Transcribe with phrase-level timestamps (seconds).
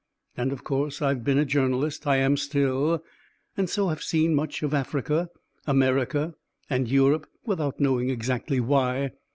[0.35, 2.07] And of course, I've been a journalist.
[2.07, 3.03] I am still;
[3.55, 5.29] and so have seen much of Africa,
[5.67, 6.33] America,
[6.71, 9.11] and Europe, without knowing exactly why.